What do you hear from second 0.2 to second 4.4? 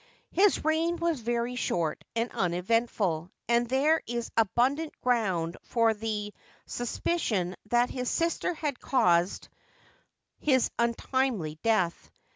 His reign was very short and uneventful, and there is